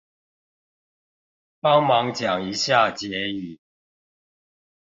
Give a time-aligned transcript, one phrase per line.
[1.59, 3.59] 幫忙講一下結語